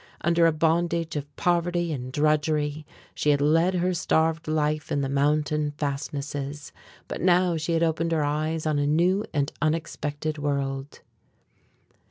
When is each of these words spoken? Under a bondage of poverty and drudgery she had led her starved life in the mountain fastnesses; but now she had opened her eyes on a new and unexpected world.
Under 0.21 0.47
a 0.47 0.51
bondage 0.51 1.15
of 1.15 1.29
poverty 1.35 1.93
and 1.93 2.11
drudgery 2.11 2.87
she 3.13 3.29
had 3.29 3.39
led 3.39 3.75
her 3.75 3.93
starved 3.93 4.47
life 4.47 4.91
in 4.91 5.01
the 5.01 5.09
mountain 5.09 5.73
fastnesses; 5.77 6.71
but 7.07 7.21
now 7.21 7.55
she 7.55 7.73
had 7.73 7.83
opened 7.83 8.11
her 8.11 8.23
eyes 8.23 8.65
on 8.65 8.79
a 8.79 8.87
new 8.87 9.25
and 9.31 9.51
unexpected 9.61 10.39
world. 10.39 11.01